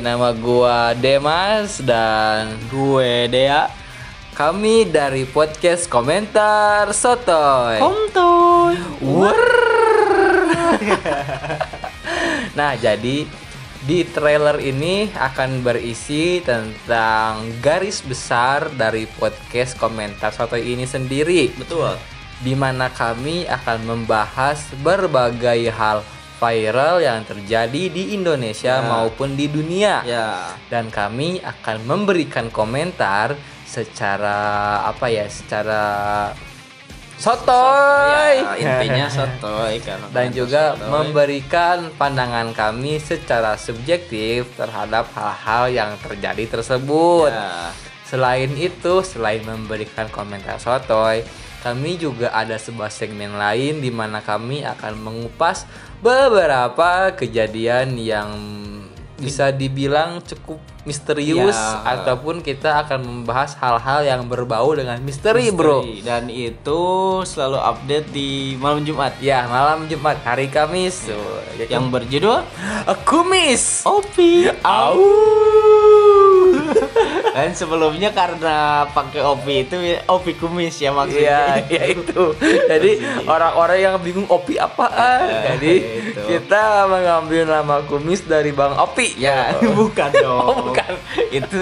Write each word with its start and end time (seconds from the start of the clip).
nama 0.00 0.32
gua 0.32 0.96
Demas 0.96 1.76
dan 1.84 2.56
Gue 2.72 3.28
Dea. 3.28 3.68
kami 4.32 4.88
dari 4.88 5.28
podcast 5.28 5.84
komentar 5.92 6.88
Sotoy. 6.96 7.76
Komtoy. 7.76 8.74
Nah, 12.50 12.74
jadi 12.74 13.28
di 13.80 13.98
trailer 14.08 14.58
ini 14.60 15.08
akan 15.12 15.62
berisi 15.64 16.42
tentang 16.42 17.46
garis 17.60 18.02
besar 18.02 18.72
dari 18.74 19.04
podcast 19.06 19.76
komentar 19.76 20.32
Sotoy 20.32 20.72
ini 20.72 20.88
sendiri. 20.88 21.52
Betul. 21.54 21.94
di 22.40 22.56
mana 22.56 22.88
kami 22.88 23.44
akan 23.44 23.84
membahas 23.84 24.72
berbagai 24.80 25.68
hal 25.76 26.00
viral 26.40 27.04
yang 27.04 27.20
terjadi 27.22 27.92
di 27.92 28.16
Indonesia 28.16 28.80
Ya. 28.80 28.88
maupun 28.88 29.36
di 29.36 29.46
dunia. 29.46 30.00
Ya. 30.02 30.56
Dan 30.66 30.88
kami 30.88 31.36
akan 31.38 31.84
memberikan 31.84 32.48
komentar 32.48 33.36
secara 33.68 34.40
apa 34.82 35.06
ya? 35.06 35.28
Secara 35.28 35.82
sotoy. 37.20 38.40
Ya, 38.40 38.56
intinya 38.56 39.06
sotoy 39.06 39.76
karena 39.84 40.06
Dan 40.08 40.32
juga 40.32 40.74
sotoy. 40.74 40.88
memberikan 40.88 41.76
pandangan 41.94 42.56
kami 42.56 42.96
secara 42.96 43.60
subjektif 43.60 44.48
terhadap 44.56 45.12
hal-hal 45.12 45.64
yang 45.68 45.90
terjadi 46.00 46.48
tersebut. 46.48 47.28
Ya. 47.28 47.70
Selain 48.08 48.50
itu, 48.56 49.06
selain 49.06 49.44
memberikan 49.44 50.10
komentar 50.10 50.58
sotoy, 50.58 51.22
kami 51.60 51.96
juga 51.96 52.32
ada 52.32 52.56
sebuah 52.56 52.88
segmen 52.88 53.32
lain 53.32 53.78
di 53.78 53.88
mana 53.88 54.20
kami 54.20 54.64
akan 54.64 54.96
mengupas 54.96 55.68
beberapa 56.00 57.12
kejadian 57.12 57.94
yang 57.94 58.28
bisa 59.20 59.52
dibilang 59.52 60.24
cukup 60.24 60.56
misterius 60.80 61.52
Ya. 61.52 61.84
ataupun 61.92 62.40
kita 62.40 62.80
akan 62.80 63.04
membahas 63.04 63.52
hal-hal 63.52 64.00
yang 64.00 64.24
berbau 64.24 64.72
dengan 64.72 64.96
misteri, 65.04 65.52
Bro. 65.52 65.84
Misteri. 65.84 66.00
Dan 66.00 66.32
itu 66.32 66.80
selalu 67.22 67.60
update 67.60 68.08
di 68.08 68.56
malam 68.56 68.80
Jumat. 68.80 69.12
Ya, 69.20 69.44
malam 69.44 69.84
Jumat, 69.92 70.24
hari 70.24 70.48
Kamis. 70.48 71.04
tuh. 71.04 71.20
Yang 71.68 71.84
berjudul 71.92 72.40
Kumis. 73.04 73.84
Opi. 73.84 74.48
Au. 74.64 74.96
Dan 77.40 77.56
sebelumnya 77.56 78.12
karena 78.12 78.84
pakai 78.90 79.24
opi 79.24 79.64
itu 79.64 79.76
opi 80.04 80.36
kumis 80.36 80.76
ya 80.76 80.92
maksudnya. 80.92 81.64
Iya, 81.64 81.72
ya 81.72 81.84
itu. 81.88 82.22
Jadi 82.68 82.90
orang-orang 83.24 83.78
yang 83.80 83.94
bingung 83.96 84.28
Opi 84.30 84.60
apaan. 84.60 85.26
Eh, 85.26 85.42
Jadi 85.56 85.74
itu. 86.12 86.20
kita 86.28 86.86
mengambil 86.86 87.48
nama 87.48 87.80
kumis 87.82 88.22
dari 88.22 88.52
Bang 88.52 88.76
Opi. 88.76 89.16
Ya, 89.16 89.56
bukan 89.80 90.10
dong. 90.14 90.44
Oh, 90.44 90.56
bukan. 90.70 90.92
itu 91.30 91.58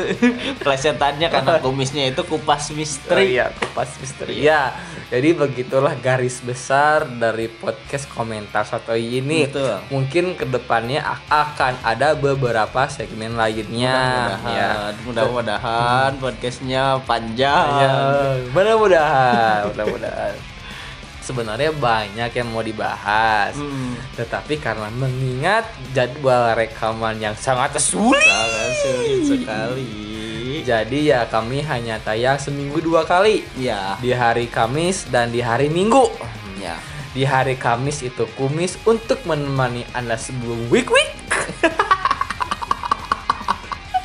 plesetannya 0.58 1.28
karena 1.30 1.60
kumisnya 1.64 2.10
itu 2.10 2.22
kupas 2.24 2.68
Oh, 2.68 2.76
misteri. 2.76 3.38
iya, 3.38 3.54
kupas 3.54 3.96
misteri. 3.96 4.44
Ya, 4.44 4.76
jadi 5.08 5.32
begitulah 5.32 5.96
garis 5.96 6.44
besar 6.44 7.08
dari 7.08 7.48
podcast 7.48 8.04
komentar 8.12 8.68
Sotoy 8.68 9.20
ini. 9.20 9.48
Betul. 9.48 9.80
Mungkin 9.88 10.36
ke 10.36 10.44
depannya 10.44 11.00
akan 11.28 11.80
ada 11.80 12.12
beberapa 12.12 12.84
segmen 12.92 13.32
lainnya. 13.32 14.36
Ya. 14.44 14.92
Mudah-mudahan, 15.08 15.67
mudah-mudahan 15.68 16.12
podcastnya 16.18 16.84
panjang. 17.04 17.66
Ya, 17.78 17.92
mudah-mudahan, 18.50 19.60
mudah-mudahan. 19.68 20.34
Sebenarnya 21.20 21.76
banyak 21.76 22.30
yang 22.32 22.48
mau 22.48 22.64
dibahas. 22.64 23.52
Hmm. 23.52 24.00
Tetapi 24.16 24.56
karena 24.56 24.88
mengingat 24.88 25.68
jadwal 25.92 26.56
rekaman 26.56 27.20
yang 27.20 27.36
sangat 27.36 27.76
sulit, 27.76 28.24
Sangat 28.24 28.72
sulit 28.80 29.20
sekali. 29.28 29.92
jadi 30.64 30.98
ya 30.98 31.20
kami 31.28 31.60
hanya 31.62 32.00
tayang 32.00 32.40
seminggu 32.40 32.80
dua 32.80 33.04
kali 33.04 33.44
Ya. 33.54 34.00
di 34.00 34.10
hari 34.10 34.48
Kamis 34.48 35.04
dan 35.06 35.28
di 35.28 35.44
hari 35.44 35.68
Minggu. 35.68 36.08
Ya. 36.56 36.80
Di 37.12 37.28
hari 37.28 37.60
Kamis 37.60 38.00
itu 38.00 38.24
kumis 38.32 38.80
untuk 38.82 39.20
menemani 39.24 39.84
anda 39.92 40.16
sebelum 40.16 40.72
week 40.72 40.88
week. 40.88 41.12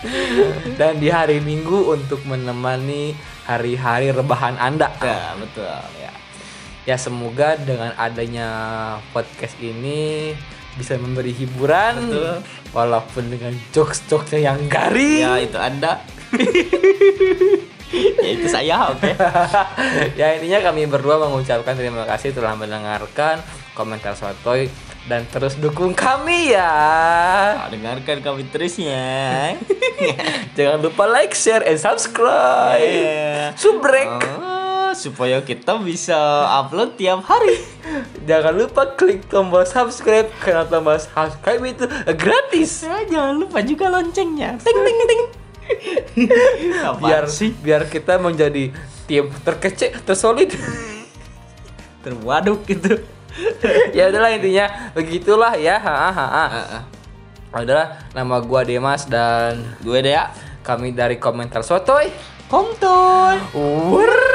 dan 0.80 1.00
di 1.00 1.08
hari 1.08 1.40
Minggu 1.40 1.94
untuk 1.94 2.24
menemani 2.28 3.16
hari-hari 3.48 4.12
rebahan 4.12 4.56
anda. 4.60 4.92
Ya, 5.00 5.36
betul. 5.40 5.68
ya 6.00 6.14
ya 6.84 7.00
semoga 7.00 7.56
dengan 7.56 7.96
adanya 7.96 8.48
podcast 9.16 9.56
ini 9.64 10.36
bisa 10.74 10.98
memberi 10.98 11.32
hiburan 11.32 12.10
Betul. 12.10 12.36
walaupun 12.74 13.24
dengan 13.30 13.54
jokes-jokesnya 13.72 14.42
yang 14.42 14.60
garing 14.68 15.22
Ya, 15.22 15.38
itu 15.38 15.58
Anda. 15.58 16.02
ya 18.26 18.30
itu 18.34 18.48
saya, 18.50 18.90
oke. 18.90 19.06
ya 20.20 20.34
intinya 20.34 20.60
kami 20.66 20.90
berdua 20.90 21.22
mengucapkan 21.22 21.78
terima 21.78 22.10
kasih 22.10 22.34
telah 22.34 22.58
mendengarkan 22.58 23.38
komentar 23.78 24.18
sotoy 24.18 24.66
dan 25.04 25.28
terus 25.28 25.56
dukung 25.56 25.92
kami 25.92 26.52
ya 26.52 26.72
Nah, 27.56 27.68
dengarkan 27.68 28.20
kami 28.20 28.48
terus 28.48 28.80
ya. 28.80 29.52
jangan 30.58 30.80
lupa 30.80 31.04
like 31.06 31.32
share 31.32 31.60
and 31.62 31.76
subscribe 31.76 32.80
Yeah. 32.80 33.52
subrek 33.54 34.08
Oh, 34.40 34.92
supaya 34.94 35.42
kita 35.42 35.76
bisa 35.78 36.16
upload 36.56 36.96
tiap 36.96 37.20
hari. 37.22 37.60
jangan 38.30 38.56
lupa 38.56 38.94
klik 38.94 39.26
tombol 39.26 39.64
subscribe 39.64 40.30
karena 40.38 40.64
tombol 40.64 40.96
subscribe 40.96 41.60
itu 41.62 41.84
gratis 42.14 42.82
Ya, 42.82 43.04
jangan 43.04 43.36
lupa 43.38 43.60
juga 43.60 43.90
loncengnya. 43.90 44.56
Ting 44.58 44.80
ting 44.80 44.98
ting. 45.04 45.22
Biar 47.02 47.26
sih 47.26 47.52
biar 47.54 47.88
kita 47.88 48.16
menjadi 48.18 48.72
tim 49.04 49.28
terkecil 49.42 49.96
tersolid 50.02 50.52
terwaduk 52.02 52.64
gitu. 52.66 53.00
ya 53.98 54.10
udahlah 54.10 54.32
intinya 54.34 54.66
begitulah 54.94 55.54
ya 55.58 55.78
ha 55.78 55.94
ha 55.94 56.10
ha 56.12 56.26
Ah, 56.26 56.48
ah. 56.80 56.84
adalah 57.54 58.02
nama 58.14 58.42
gua 58.42 58.62
Demas 58.62 59.06
dan 59.06 59.78
Gue 59.82 60.02
deh 60.02 60.14
ya. 60.14 60.30
kami 60.62 60.94
dari 60.94 61.18
komentar 61.18 61.62
sotoy 61.62 62.10
Komtoy. 62.48 63.38
Wur. 63.58 64.33